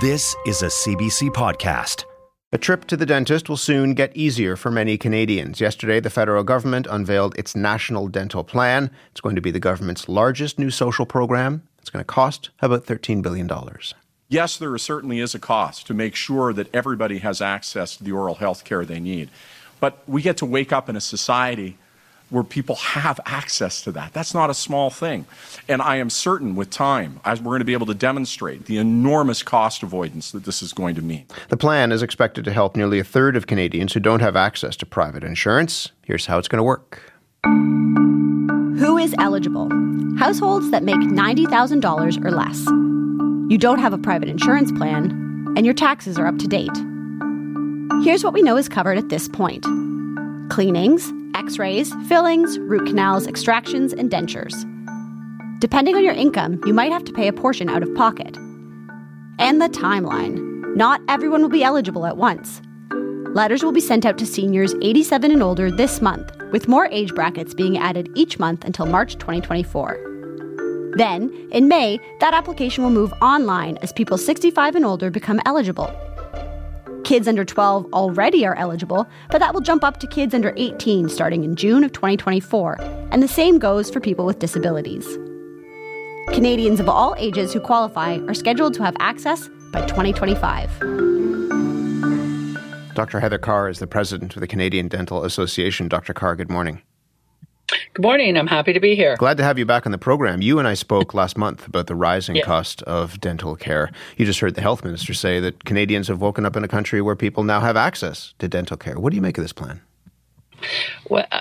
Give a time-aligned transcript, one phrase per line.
[0.00, 2.04] This is a CBC podcast.
[2.52, 5.58] A trip to the dentist will soon get easier for many Canadians.
[5.58, 8.90] Yesterday, the federal government unveiled its National Dental Plan.
[9.12, 11.66] It's going to be the government's largest new social program.
[11.78, 13.50] It's going to cost about $13 billion.
[14.28, 18.12] Yes, there certainly is a cost to make sure that everybody has access to the
[18.12, 19.30] oral health care they need.
[19.80, 21.78] But we get to wake up in a society
[22.30, 24.12] where people have access to that.
[24.12, 25.26] That's not a small thing.
[25.68, 28.78] And I am certain with time, as we're going to be able to demonstrate the
[28.78, 31.26] enormous cost avoidance that this is going to mean.
[31.48, 34.76] The plan is expected to help nearly a third of Canadians who don't have access
[34.76, 35.92] to private insurance.
[36.04, 37.00] Here's how it's going to work.
[37.44, 39.70] Who is eligible?
[40.18, 42.66] Households that make $90,000 or less.
[43.50, 45.12] You don't have a private insurance plan,
[45.56, 46.76] and your taxes are up to date.
[48.02, 49.64] Here's what we know is covered at this point
[50.50, 54.54] cleanings, x rays, fillings, root canals, extractions, and dentures.
[55.60, 58.36] Depending on your income, you might have to pay a portion out of pocket.
[59.38, 62.60] And the timeline not everyone will be eligible at once.
[63.34, 67.14] Letters will be sent out to seniors 87 and older this month, with more age
[67.14, 70.92] brackets being added each month until March 2024.
[70.96, 75.90] Then, in May, that application will move online as people 65 and older become eligible.
[77.06, 81.08] Kids under 12 already are eligible, but that will jump up to kids under 18
[81.08, 82.80] starting in June of 2024,
[83.12, 85.06] and the same goes for people with disabilities.
[86.34, 90.68] Canadians of all ages who qualify are scheduled to have access by 2025.
[92.96, 93.20] Dr.
[93.20, 95.86] Heather Carr is the president of the Canadian Dental Association.
[95.86, 96.12] Dr.
[96.12, 96.82] Carr, good morning.
[97.68, 98.36] Good morning.
[98.36, 99.16] I'm happy to be here.
[99.16, 100.40] Glad to have you back on the program.
[100.40, 103.90] You and I spoke last month about the rising cost of dental care.
[104.16, 107.00] You just heard the health minister say that Canadians have woken up in a country
[107.00, 109.00] where people now have access to dental care.
[109.00, 109.80] What do you make of this plan?
[111.08, 111.26] Well,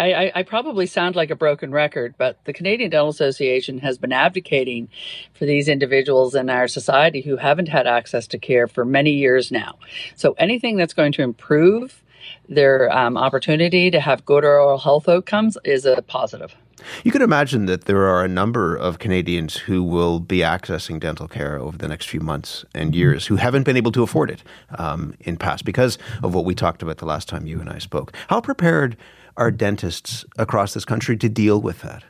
[0.00, 4.12] I, I, probably sound like a broken record, but the Canadian Dental Association has been
[4.12, 4.88] advocating
[5.32, 9.50] for these individuals in our society who haven't had access to care for many years
[9.50, 9.78] now.
[10.16, 12.02] So anything that's going to improve
[12.48, 16.54] their um, opportunity to have good oral health outcomes is a positive.
[17.02, 21.28] You could imagine that there are a number of Canadians who will be accessing dental
[21.28, 22.98] care over the next few months and mm-hmm.
[22.98, 24.42] years who haven't been able to afford it
[24.78, 27.78] um, in past because of what we talked about the last time you and I
[27.78, 28.12] spoke.
[28.28, 28.96] How prepared
[29.36, 32.04] are dentists across this country to deal with that?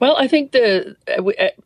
[0.00, 0.96] Well, I think the,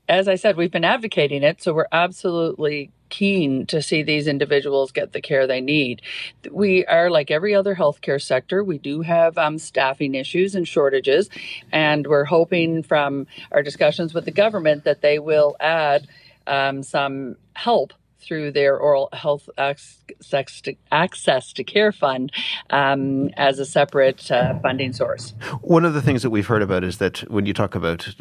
[0.08, 4.90] as I said, we've been advocating it, so we're absolutely keen to see these individuals
[4.90, 6.02] get the care they need.
[6.50, 8.64] We are like every other healthcare sector.
[8.64, 11.30] We do have um, staffing issues and shortages,
[11.70, 16.08] and we're hoping from our discussions with the government that they will add
[16.48, 17.92] um, some help
[18.24, 22.32] through their oral health access to, access to care fund
[22.70, 25.34] um, as a separate uh, funding source.
[25.60, 28.14] One of the things that we've heard about is that when you talk about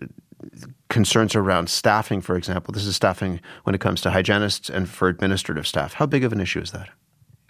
[0.90, 5.08] concerns around staffing, for example, this is staffing when it comes to hygienists and for
[5.08, 5.94] administrative staff.
[5.94, 6.90] How big of an issue is that?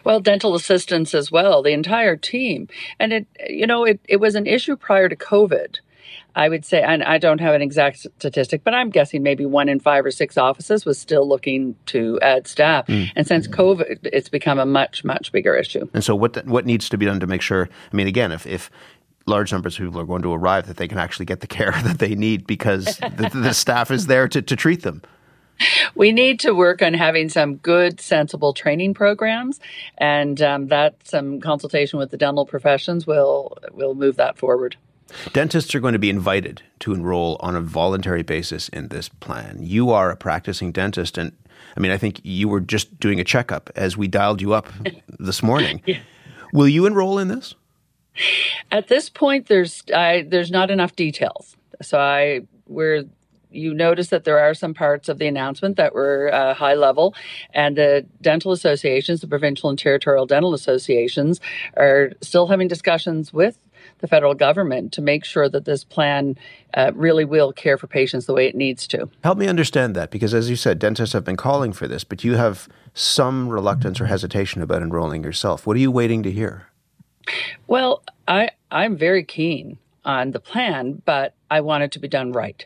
[0.04, 2.68] Well, dental assistants as well, the entire team.
[3.00, 5.78] And it, you know, it, it was an issue prior to COVID.
[6.36, 9.70] I would say, and I don't have an exact statistic, but I'm guessing maybe one
[9.70, 12.88] in five or six offices was still looking to add staff.
[12.88, 13.12] Mm.
[13.16, 15.88] And since COVID, it's become a much, much bigger issue.
[15.94, 17.70] And so, what what needs to be done to make sure?
[17.92, 18.70] I mean, again, if if
[19.26, 21.72] large numbers of people are going to arrive, that they can actually get the care
[21.84, 25.02] that they need because the, the staff is there to, to treat them
[25.96, 29.60] we need to work on having some good, sensible training programs,
[29.98, 34.76] and um, that some consultation with the dental professions will will move that forward.
[35.32, 39.58] Dentists are going to be invited to enroll on a voluntary basis in this plan.
[39.62, 41.32] You are a practicing dentist, and
[41.76, 44.68] I mean, I think you were just doing a checkup as we dialed you up
[45.20, 45.82] this morning.
[45.86, 46.00] yeah.
[46.54, 47.56] Will you enroll in this?
[48.72, 51.56] At this point, there's I, there's not enough details.
[51.82, 53.06] So I we're
[53.54, 57.16] you notice that there are some parts of the announcement that were uh, high level,
[57.54, 61.40] and the dental associations, the provincial and territorial dental associations,
[61.78, 63.58] are still having discussions with
[64.00, 66.38] the federal government to make sure that this plan
[66.74, 69.10] uh, really will care for patients the way it needs to.
[69.24, 72.24] Help me understand that because, as you said, dentists have been calling for this, but
[72.24, 75.66] you have some reluctance or hesitation about enrolling yourself.
[75.66, 76.68] What are you waiting to hear?
[77.68, 82.32] Well, I, I'm very keen on the plan, but I want it to be done
[82.32, 82.66] right.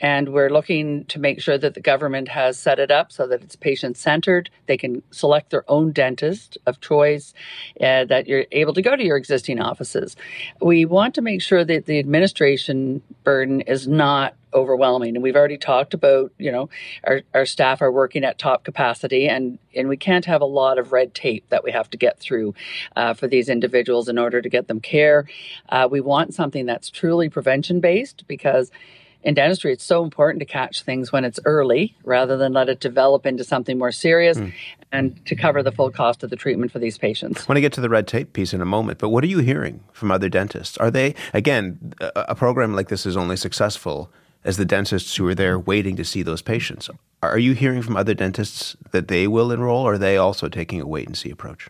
[0.00, 3.42] And we're looking to make sure that the government has set it up so that
[3.42, 4.50] it's patient centered.
[4.66, 7.34] They can select their own dentist of choice,
[7.80, 10.16] uh, that you're able to go to your existing offices.
[10.60, 15.16] We want to make sure that the administration burden is not overwhelming.
[15.16, 16.68] And we've already talked about, you know,
[17.04, 20.78] our, our staff are working at top capacity and, and we can't have a lot
[20.78, 22.54] of red tape that we have to get through
[22.96, 25.26] uh, for these individuals in order to get them care.
[25.68, 28.70] Uh, we want something that's truly prevention based because
[29.22, 32.80] in dentistry, it's so important to catch things when it's early rather than let it
[32.80, 34.52] develop into something more serious mm.
[34.90, 37.42] and to cover the full cost of the treatment for these patients.
[37.42, 39.28] I want to get to the red tape piece in a moment, but what are
[39.28, 40.76] you hearing from other dentists?
[40.78, 44.10] Are they, again, a, a program like this is only successful
[44.44, 46.90] as the dentists who are there waiting to see those patients.
[47.22, 50.80] Are you hearing from other dentists that they will enroll, or are they also taking
[50.80, 51.68] a wait and see approach?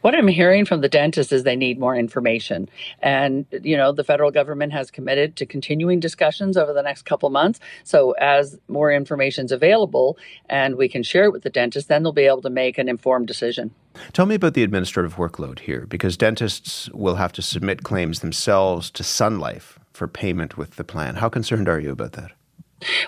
[0.00, 2.68] What I'm hearing from the dentists is they need more information.
[3.00, 7.30] And, you know, the federal government has committed to continuing discussions over the next couple
[7.30, 7.60] months.
[7.84, 10.16] So as more information is available
[10.48, 12.88] and we can share it with the dentist, then they'll be able to make an
[12.88, 13.70] informed decision.
[14.12, 18.90] Tell me about the administrative workload here, because dentists will have to submit claims themselves
[18.90, 21.16] to Sun Life for payment with the plan.
[21.16, 22.32] How concerned are you about that?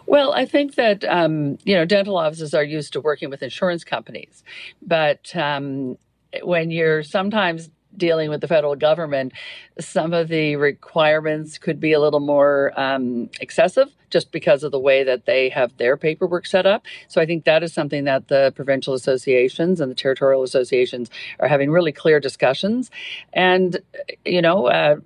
[0.06, 3.84] Well, I think that um, you know dental offices are used to working with insurance
[3.84, 4.42] companies,
[4.80, 5.98] but um,
[6.42, 9.32] when you're sometimes dealing with the federal government,
[9.80, 14.78] some of the requirements could be a little more um, excessive just because of the
[14.78, 16.84] way that they have their paperwork set up.
[17.08, 21.48] So I think that is something that the provincial associations and the territorial associations are
[21.48, 22.90] having really clear discussions.
[23.32, 23.78] And,
[24.24, 24.96] you know, uh,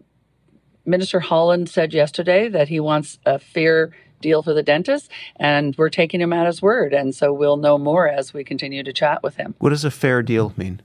[0.84, 3.90] Minister Holland said yesterday that he wants a fair
[4.20, 6.93] deal for the dentist, and we're taking him at his word.
[6.93, 9.55] And so we'll know more as we continue to chat with him.
[9.58, 10.82] What does a fair deal mean?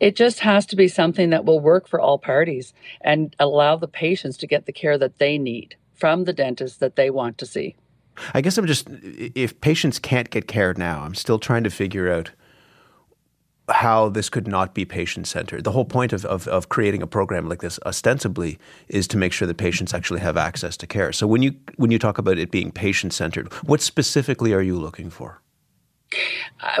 [0.00, 3.88] It just has to be something that will work for all parties and allow the
[3.88, 7.46] patients to get the care that they need from the dentist that they want to
[7.46, 7.76] see.
[8.34, 12.12] I guess I'm just, if patients can't get care now, I'm still trying to figure
[12.12, 12.30] out
[13.68, 15.64] how this could not be patient centered.
[15.64, 18.58] The whole point of, of, of, creating a program like this, ostensibly,
[18.88, 21.12] is to make sure that patients actually have access to care.
[21.12, 24.78] So when you when you talk about it being patient centered, what specifically are you
[24.78, 25.42] looking for?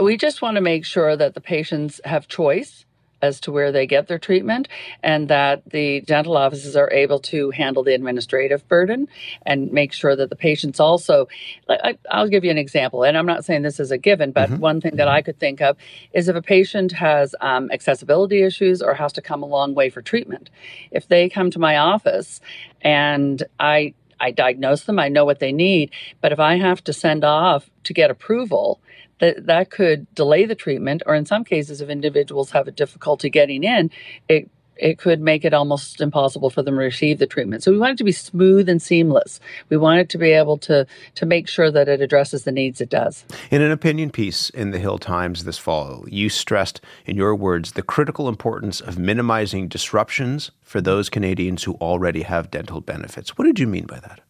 [0.02, 2.86] We just want to make sure that the patients have choice
[3.22, 4.68] as to where they get their treatment
[5.02, 9.08] and that the dental offices are able to handle the administrative burden
[9.44, 11.26] and make sure that the patients also
[11.68, 14.50] I, will give you an example and i'm not saying this is a given but
[14.50, 14.60] mm-hmm.
[14.60, 15.76] one thing that i could think of
[16.12, 19.88] is if a patient has um, accessibility issues or has to come a long way
[19.88, 20.50] for treatment
[20.90, 22.40] if they come to my office
[22.82, 25.90] and i I diagnose them, I know what they need,
[26.22, 28.80] but if I have to send off to get approval,
[29.18, 33.30] that that could delay the treatment, or in some cases, if individuals have a difficulty
[33.30, 33.90] getting in,
[34.28, 37.62] it it could make it almost impossible for them to receive the treatment.
[37.62, 39.40] So we want it to be smooth and seamless.
[39.68, 42.80] We want it to be able to to make sure that it addresses the needs
[42.80, 43.24] it does.
[43.50, 47.72] In an opinion piece in the Hill Times this fall, you stressed in your words
[47.72, 53.38] the critical importance of minimizing disruptions for those Canadians who already have dental benefits.
[53.38, 54.20] What did you mean by that?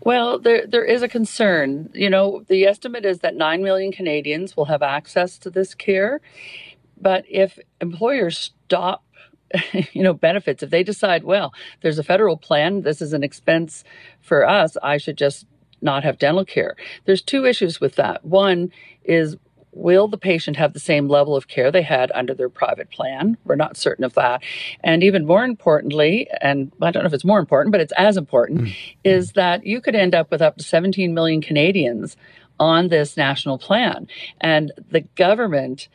[0.00, 1.90] Well, there there is a concern.
[1.94, 6.20] You know, the estimate is that 9 million Canadians will have access to this care.
[7.00, 9.04] But if employers stop
[9.92, 13.82] you know benefits if they decide well there's a federal plan this is an expense
[14.20, 15.46] for us i should just
[15.80, 16.76] not have dental care
[17.06, 18.70] there's two issues with that one
[19.04, 19.36] is
[19.78, 23.36] will the patient have the same level of care they had under their private plan?
[23.44, 24.42] We're not certain of that.
[24.82, 28.16] And even more importantly, and I don't know if it's more important, but it's as
[28.16, 28.72] important, mm-hmm.
[29.04, 32.16] is that you could end up with up to 17 million Canadians
[32.60, 34.08] on this national plan.
[34.40, 35.88] And the government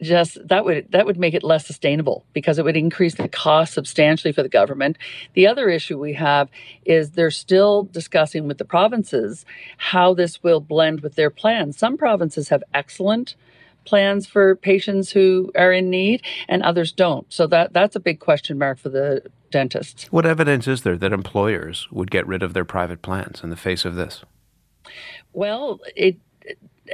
[0.00, 3.74] just that would that would make it less sustainable because it would increase the cost
[3.74, 4.98] substantially for the government.
[5.34, 6.48] The other issue we have
[6.84, 9.44] is they're still discussing with the provinces
[9.76, 11.78] how this will blend with their plans.
[11.78, 13.36] Some provinces have excellent
[13.84, 17.30] plans for patients who are in need and others don't.
[17.32, 20.06] So that that's a big question mark for the dentists.
[20.10, 23.56] What evidence is there that employers would get rid of their private plans in the
[23.56, 24.24] face of this?
[25.32, 26.16] Well, it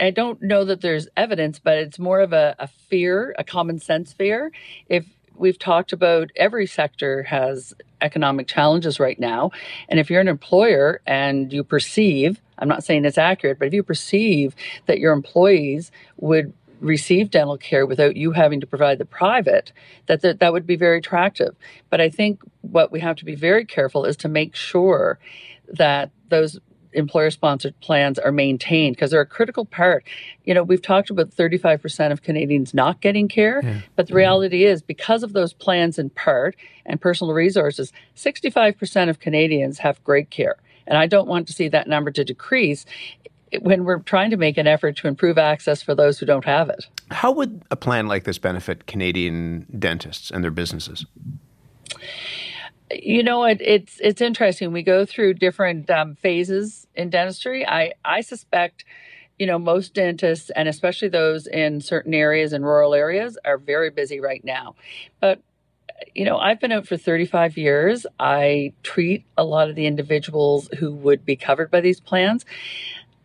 [0.00, 3.78] I don't know that there's evidence, but it's more of a, a fear, a common
[3.78, 4.52] sense fear.
[4.88, 5.06] If
[5.40, 9.50] we've talked about every sector has economic challenges right now.
[9.88, 13.74] And if you're an employer and you perceive, I'm not saying it's accurate, but if
[13.74, 14.54] you perceive
[14.86, 19.72] that your employees would receive dental care without you having to provide the private,
[20.06, 21.54] that, that that would be very attractive.
[21.90, 25.18] But I think what we have to be very careful is to make sure
[25.68, 26.58] that those
[26.92, 30.04] employer sponsored plans are maintained because they're a critical part.
[30.44, 33.80] You know, we've talked about 35% of Canadians not getting care, yeah.
[33.96, 36.56] but the reality is because of those plans in part
[36.86, 40.56] and personal resources, 65% of Canadians have great care.
[40.86, 42.84] And I don't want to see that number to decrease
[43.62, 46.68] when we're trying to make an effort to improve access for those who don't have
[46.68, 46.86] it.
[47.10, 51.04] How would a plan like this benefit Canadian dentists and their businesses?
[52.90, 54.72] You know, it, it's it's interesting.
[54.72, 57.66] We go through different um, phases in dentistry.
[57.66, 58.84] I I suspect,
[59.38, 63.90] you know, most dentists and especially those in certain areas and rural areas are very
[63.90, 64.74] busy right now.
[65.20, 65.40] But
[66.14, 68.06] you know, I've been out for 35 years.
[68.18, 72.44] I treat a lot of the individuals who would be covered by these plans.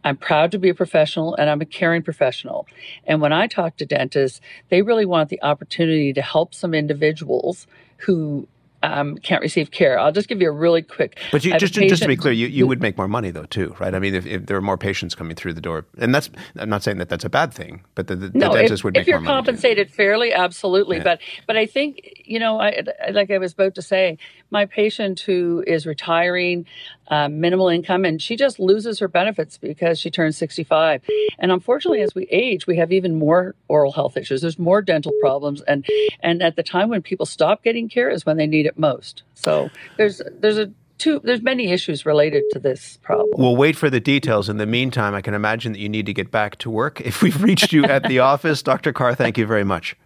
[0.03, 2.67] I'm proud to be a professional and I'm a caring professional.
[3.05, 7.65] And when I talk to dentists, they really want the opportunity to help some individuals
[7.97, 8.47] who
[8.93, 9.99] um, can't receive care.
[9.99, 11.19] I'll just give you a really quick.
[11.31, 13.75] But you, just, just to be clear, you, you would make more money though too,
[13.79, 13.93] right?
[13.93, 16.69] I mean, if, if there are more patients coming through the door, and that's I'm
[16.69, 18.93] not saying that that's a bad thing, but the, the, no, the dentist if, would
[18.93, 20.97] make if you're compensated fairly, absolutely.
[20.97, 21.03] Yeah.
[21.03, 24.17] But but I think you know, I, like I was about to say,
[24.55, 26.65] my patient who is retiring,
[27.09, 31.01] uh, minimal income, and she just loses her benefits because she turns 65.
[31.37, 34.39] And unfortunately, as we age, we have even more oral health issues.
[34.39, 35.85] There's more dental problems, and
[36.21, 39.23] and at the time when people stop getting care is when they need it most.
[39.33, 43.31] So there's there's a two there's many issues related to this problem.
[43.37, 44.47] We'll wait for the details.
[44.47, 47.01] In the meantime, I can imagine that you need to get back to work.
[47.01, 48.93] If we've reached you at the office, Dr.
[48.93, 49.97] Carr, thank you very much.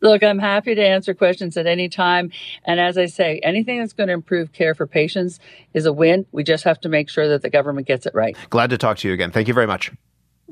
[0.00, 2.30] Look, I'm happy to answer questions at any time.
[2.64, 5.40] And as I say, anything that's going to improve care for patients
[5.74, 6.26] is a win.
[6.32, 8.36] We just have to make sure that the government gets it right.
[8.50, 9.30] Glad to talk to you again.
[9.30, 9.90] Thank you very much.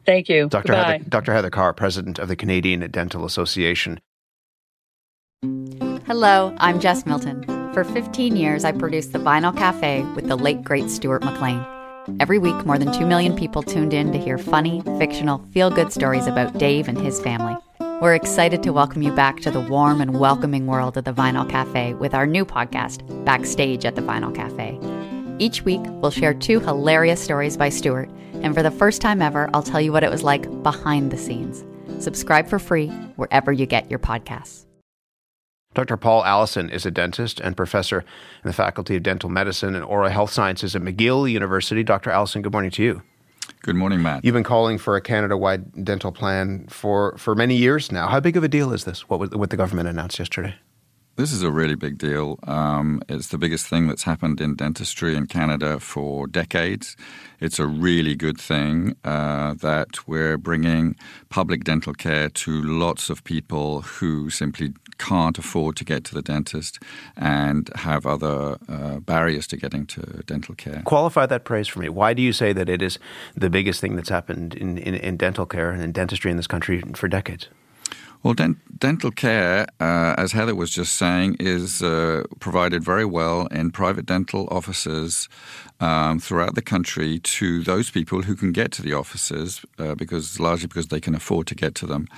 [0.07, 0.49] Thank you.
[0.49, 0.73] Dr.
[0.73, 0.93] Goodbye.
[0.93, 1.33] Heather, Dr.
[1.33, 4.01] Heather Carr, President of the Canadian Dental Association.
[6.07, 7.45] Hello, I'm Jess Milton.
[7.73, 11.65] For 15 years, I produced the Vinyl Cafe with the late, great Stuart McLean.
[12.21, 15.93] Every week, more than 2 million people tuned in to hear funny, fictional, feel good
[15.93, 17.57] stories about Dave and his family.
[18.01, 21.49] We're excited to welcome you back to the warm and welcoming world of the Vinyl
[21.49, 24.79] Cafe with our new podcast, Backstage at the Vinyl Cafe.
[25.39, 28.11] Each week, we'll share two hilarious stories by Stuart,
[28.43, 31.17] and for the first time ever, I'll tell you what it was like behind the
[31.17, 31.65] scenes.
[32.03, 34.67] Subscribe for free wherever you get your podcasts.
[35.73, 35.97] Dr.
[35.97, 40.11] Paul Allison is a dentist and professor in the Faculty of Dental Medicine and Oral
[40.11, 41.83] Health Sciences at McGill University.
[41.83, 42.11] Dr.
[42.11, 43.03] Allison, good morning to you.
[43.65, 44.27] Good morning, Matt.
[44.27, 48.09] You've been calling for a Canada-wide dental plan for, for many years now.
[48.09, 49.09] How big of a deal is this?
[49.09, 50.55] What, what the government announced yesterday?
[51.17, 52.41] This is a really big deal.
[52.43, 56.97] Um, it's the biggest thing that's happened in dentistry in Canada for decades.
[57.39, 60.97] It's a really good thing uh, that we're bringing
[61.29, 66.23] public dental care to lots of people who simply can't afford to get to the
[66.23, 66.81] dentist
[67.17, 70.83] and have other uh, barriers to getting to dental care.
[70.85, 71.89] Qualify that praise for me.
[71.89, 72.99] Why do you say that it is
[73.37, 76.49] the biggest thing that's happened in, in, in dental care and in dentistry in this
[76.49, 77.49] country for decades?
[78.25, 83.47] Well, dent- dental care, uh, as Heather was just saying, is uh, provided very well
[83.49, 85.29] in private dental offices
[85.79, 90.41] um, throughout the country to those people who can get to the offices, uh, because
[90.41, 92.09] largely because they can afford to get to them.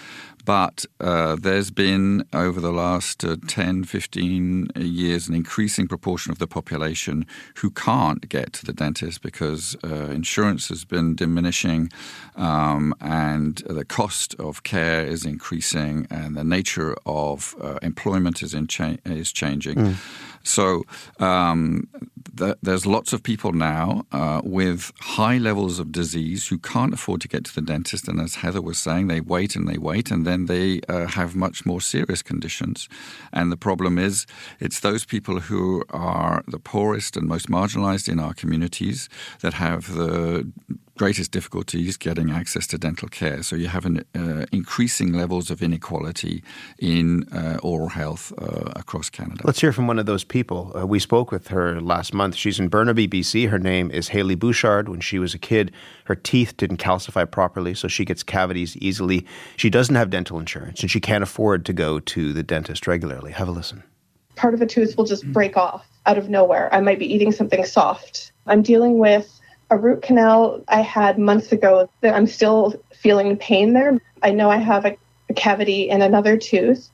[0.47, 6.39] But uh, there's been, over the last uh, 10, 15 years, an increasing proportion of
[6.39, 7.27] the population
[7.57, 11.91] who can't get to the dentist because uh, insurance has been diminishing
[12.37, 18.55] um, and the cost of care is increasing and the nature of uh, employment is,
[18.55, 19.77] in cha- is changing.
[19.77, 19.97] Mm.
[20.47, 20.85] So
[21.19, 21.89] um,
[22.37, 27.21] th- there's lots of people now uh, with high levels of disease who can't afford
[27.23, 30.11] to get to the dentist, and as Heather was saying, they wait and they wait,
[30.11, 32.89] and then they uh, have much more serious conditions.
[33.33, 34.27] And the problem is,
[34.61, 39.09] it's those people who are the poorest and most marginalized in our communities
[39.41, 40.53] that have the
[40.97, 43.43] greatest difficulties getting access to dental care.
[43.43, 46.43] So you have an uh, increasing levels of inequality
[46.79, 49.43] in uh, oral health uh, across Canada.
[49.45, 50.73] Let's hear from one of those people.
[50.77, 52.35] Uh, we spoke with her last month.
[52.35, 53.49] She's in Burnaby, BC.
[53.49, 54.89] Her name is Haley Bouchard.
[54.89, 55.73] When she was a kid,
[56.05, 59.27] her teeth didn't calcify properly, so she gets cavities easily.
[59.57, 63.33] She doesn't have dental insurance, and she can't afford to go to the dentist regularly.
[63.33, 63.83] Have a listen.
[64.35, 66.73] Part of a tooth will just break off out of nowhere.
[66.75, 68.33] I might be eating something soft.
[68.47, 73.73] I'm dealing with a root canal I had months ago that I'm still feeling pain
[73.73, 74.01] there.
[74.23, 74.97] I know I have a,
[75.29, 76.91] a, cavity in another tooth,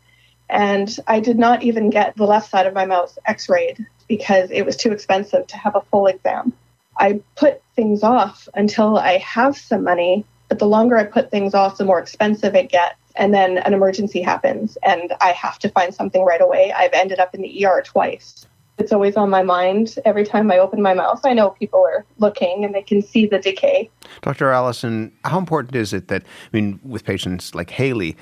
[0.48, 4.50] and I did not even get the left side of my mouth x rayed because
[4.50, 6.52] it was too expensive to have a full exam.
[6.98, 11.54] I put things off until I have some money, but the longer I put things
[11.54, 12.96] off, the more expensive it gets.
[13.16, 16.72] And then an emergency happens, and I have to find something right away.
[16.72, 18.46] I've ended up in the ER twice
[18.82, 21.20] it's always on my mind every time I open my mouth.
[21.24, 23.88] I know people are looking and they can see the decay.
[24.22, 24.50] Dr.
[24.50, 28.16] Allison, how important is it that, I mean, with patients like Haley,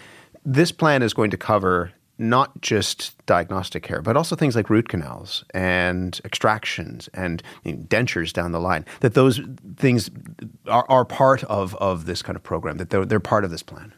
[0.44, 4.90] this plan is going to cover not just diagnostic care, but also things like root
[4.90, 9.40] canals and extractions and you know, dentures down the line, that those
[9.78, 10.10] things
[10.68, 13.62] are, are part of, of this kind of program, that they're, they're part of this
[13.62, 13.94] plan.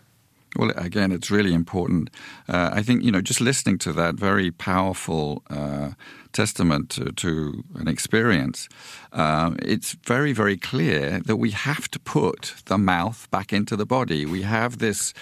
[0.57, 2.11] Well, again, it's really important.
[2.49, 5.93] Uh, I think, you know, just listening to that very powerful uh,
[6.33, 8.69] testament to, to, an experience,
[9.13, 13.87] uh, it's very, very clear that we have to put the mouth back into the
[13.87, 14.27] body.
[14.27, 15.15] We have this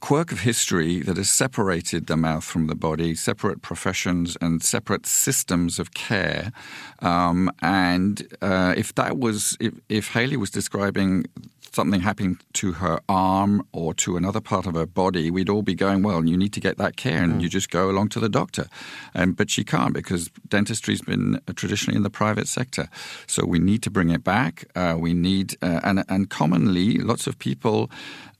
[0.00, 5.06] quirk of history that has separated the mouth from the body, separate professions and separate
[5.06, 6.52] systems of care.
[7.00, 11.26] Um, and uh, if that was, if, if Haley was describing
[11.72, 15.74] something happening to her arm or to another part of her body, we'd all be
[15.74, 17.40] going, well, you need to get that care, and mm.
[17.40, 18.66] you just go along to the doctor.
[19.14, 22.88] Um, but she can't because dentistry's been traditionally in the private sector.
[23.26, 24.64] So we need to bring it back.
[24.74, 27.90] Uh, we need, uh, and, and commonly, lots of people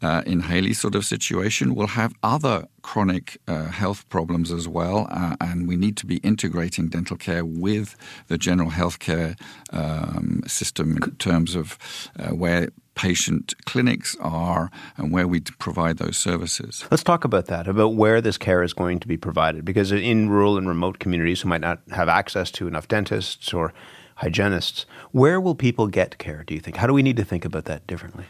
[0.03, 5.07] uh, in Haley's sort of situation will have other chronic uh, health problems as well,
[5.11, 7.97] uh, and we need to be integrating dental care with
[8.29, 9.39] the general healthcare
[9.73, 11.79] um, system in terms of
[12.19, 16.85] uh, where patient clinics are and where we provide those services.
[16.91, 19.65] Let's talk about that, about where this care is going to be provided.
[19.65, 23.73] Because in rural and remote communities who might not have access to enough dentists or
[24.17, 26.77] hygienists, where will people get care, do you think?
[26.77, 28.27] How do we need to think about that differently?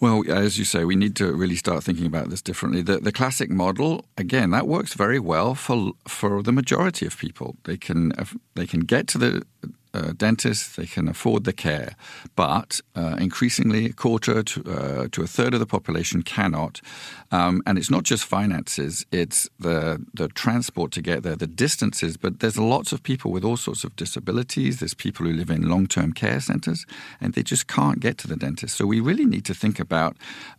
[0.00, 2.82] Well, as you say, we need to really start thinking about this differently.
[2.82, 7.56] The, the classic model, again, that works very well for for the majority of people.
[7.64, 8.24] They can uh,
[8.54, 9.42] they can get to the
[9.94, 11.96] uh, dentists, they can afford the care,
[12.36, 16.80] but uh, increasingly a quarter to, uh, to a third of the population cannot.
[17.30, 22.16] Um, and it's not just finances; it's the the transport to get there, the distances.
[22.16, 24.78] But there's lots of people with all sorts of disabilities.
[24.78, 26.86] There's people who live in long-term care centres,
[27.20, 28.76] and they just can't get to the dentist.
[28.76, 30.16] So we really need to think about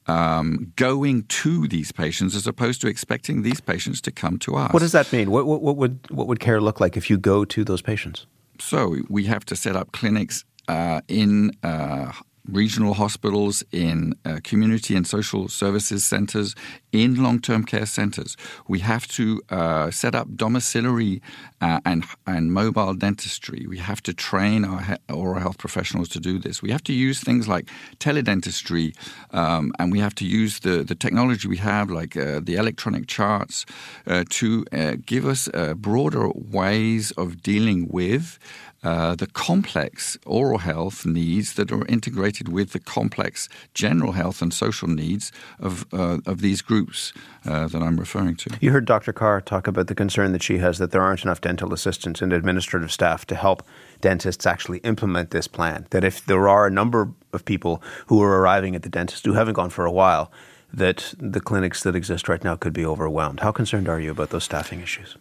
[0.07, 4.73] um, going to these patients as opposed to expecting these patients to come to us.
[4.73, 5.31] What does that mean?
[5.31, 8.25] What, what, what would what would care look like if you go to those patients?
[8.59, 12.12] So we have to set up clinics uh, in uh,
[12.47, 16.55] regional hospitals, in uh, community and social services centers,
[16.91, 18.37] in long term care centers.
[18.68, 21.22] We have to uh, set up domiciliary
[21.65, 23.65] uh, and, and mobile dentistry.
[23.67, 26.61] We have to train our he- oral health professionals to do this.
[26.61, 27.65] We have to use things like
[27.97, 28.95] teledentistry,
[29.31, 33.07] um, and we have to use the, the technology we have, like uh, the electronic
[33.07, 33.65] charts,
[34.05, 38.37] uh, to uh, give us broader ways of dealing with
[38.85, 44.53] uh, the complex oral health needs that are integrated with the complex general health and
[44.53, 47.11] social needs of, uh, of these groups
[47.45, 48.51] uh, that I'm referring to.
[48.61, 49.11] You heard Dr.
[49.11, 52.33] Carr talk about the concern that she has that there aren't enough dental assistants and
[52.33, 53.63] administrative staff to help
[54.01, 55.87] dentists actually implement this plan.
[55.91, 59.33] That if there are a number of people who are arriving at the dentist who
[59.33, 60.29] haven't gone for a while,
[60.74, 63.39] that the clinics that exist right now could be overwhelmed.
[63.39, 65.18] How concerned are you about those staffing issues?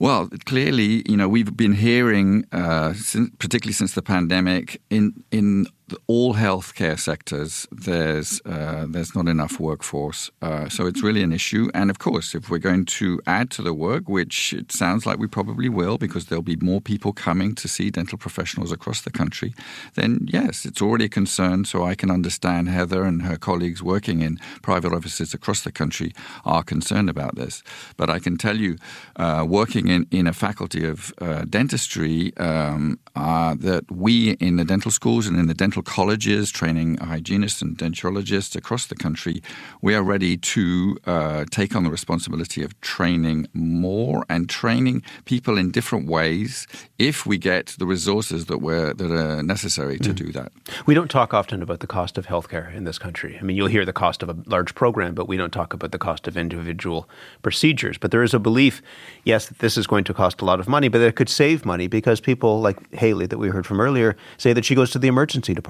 [0.00, 5.66] Well, clearly, you know, we've been hearing, uh, since, particularly since the pandemic, in in
[6.06, 11.70] all healthcare sectors, there's uh, there's not enough workforce, uh, so it's really an issue.
[11.74, 15.18] And of course, if we're going to add to the work, which it sounds like
[15.18, 19.10] we probably will, because there'll be more people coming to see dental professionals across the
[19.10, 19.54] country,
[19.94, 21.64] then yes, it's already a concern.
[21.64, 26.12] So I can understand Heather and her colleagues working in private offices across the country
[26.44, 27.62] are concerned about this.
[27.96, 28.76] But I can tell you,
[29.16, 34.90] uh, working in in a faculty of uh, dentistry, um, that we in the dental
[34.90, 39.42] schools and in the dental colleges training hygienists and denturists across the country,
[39.82, 45.56] we are ready to uh, take on the responsibility of training more and training people
[45.56, 46.66] in different ways
[46.98, 50.14] if we get the resources that, we that are necessary to mm.
[50.14, 50.52] do that.
[50.86, 53.38] We don't talk often about the cost of healthcare in this country.
[53.38, 55.92] I mean, you'll hear the cost of a large program, but we don't talk about
[55.92, 57.08] the cost of individual
[57.42, 57.98] procedures.
[57.98, 58.82] But there is a belief,
[59.24, 61.28] yes, that this is going to cost a lot of money, but that it could
[61.28, 64.90] save money because people like Haley that we heard from earlier say that she goes
[64.90, 65.67] to the emergency department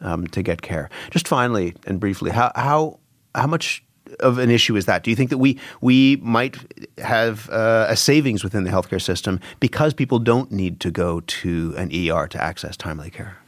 [0.00, 0.90] um, to get care.
[1.10, 2.98] Just finally and briefly, how how
[3.34, 3.82] how much
[4.20, 5.02] of an issue is that?
[5.02, 6.56] Do you think that we we might
[6.98, 11.74] have uh, a savings within the healthcare system because people don't need to go to
[11.76, 13.38] an ER to access timely care?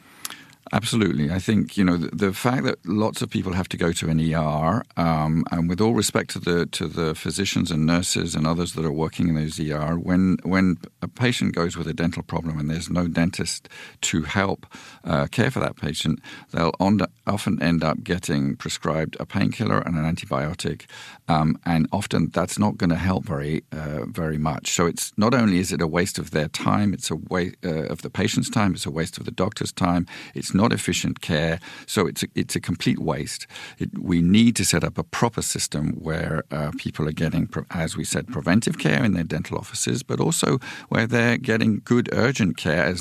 [0.73, 1.31] Absolutely.
[1.31, 4.09] I think, you know, the, the, fact that lots of people have to go to
[4.11, 8.47] an ER, um, and with all respect to the to the physicians and nurses and
[8.47, 12.23] others that are working in those ER, when when a patient goes with a dental
[12.23, 13.69] problem and there's no dentist
[14.03, 14.67] to help
[15.05, 16.21] uh, care for that patient,
[16.53, 20.85] they'll on, often end up getting prescribed a painkiller and an antibiotic,
[21.29, 24.73] um, and often that's not going to help very uh, very much.
[24.73, 27.85] So it's not only is it a waste of their time, it's a waste uh,
[27.85, 30.07] of the patient's time, it's a waste of the doctor's time.
[30.35, 31.55] It's not efficient care.
[31.87, 33.47] So it's a, it's a complete waste.
[33.79, 37.97] It, we need to set up a proper system where uh, people are getting, as
[37.97, 42.57] we said, preventive care in their dental offices, but also where they're getting good urgent
[42.57, 42.99] care as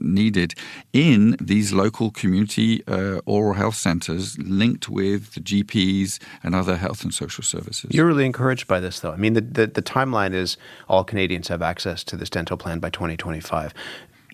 [0.00, 0.50] needed
[0.92, 7.02] in these local community uh, oral health centers linked with the GPs and other health
[7.02, 7.90] and social services.
[7.92, 9.12] You're really encouraged by this, though.
[9.12, 10.56] I mean, the, the, the timeline is
[10.88, 13.72] all Canadians have access to this dental plan by 2025.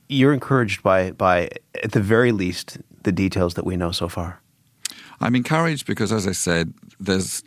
[0.08, 1.50] You're encouraged by, by,
[1.82, 4.40] at the very least, the details that we know so far.
[5.20, 7.42] I'm encouraged because, as I said, there's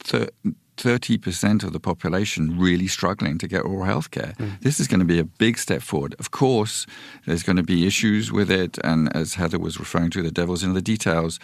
[0.00, 0.30] th-
[0.78, 4.34] 30% of the population really struggling to get oral health care.
[4.38, 4.60] Mm.
[4.60, 6.14] This is going to be a big step forward.
[6.18, 6.86] Of course,
[7.26, 10.62] there's going to be issues with it, and as Heather was referring to, the devil's
[10.62, 11.38] in the details.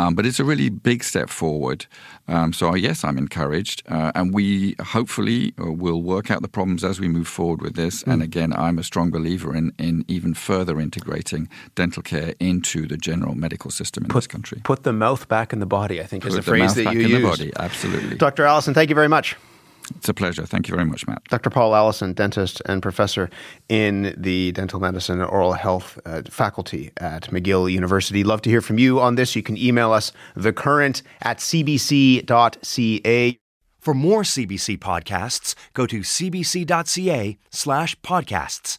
[0.00, 1.84] Um, but it's a really big step forward.
[2.26, 3.82] Um, so, yes, I'm encouraged.
[3.86, 7.74] Uh, and we hopefully uh, will work out the problems as we move forward with
[7.74, 8.02] this.
[8.04, 8.12] Mm.
[8.14, 12.96] And again, I'm a strong believer in, in even further integrating dental care into the
[12.96, 14.62] general medical system in put, this country.
[14.64, 17.00] Put the mouth back in the body, I think, put is the, phrase that you
[17.00, 17.22] use.
[17.22, 18.16] Body, absolutely.
[18.16, 18.46] Dr.
[18.46, 19.36] Allison, thank you very much.
[19.96, 20.46] It's a pleasure.
[20.46, 21.24] Thank you very much, Matt.
[21.24, 21.50] Dr.
[21.50, 23.28] Paul Allison, dentist and professor
[23.68, 28.24] in the dental medicine and oral health uh, faculty at McGill University.
[28.24, 29.36] Love to hear from you on this.
[29.36, 32.26] You can email us thecurrent at cbc.ca.
[33.80, 38.78] For more CBC podcasts, go to cbc.ca slash podcasts.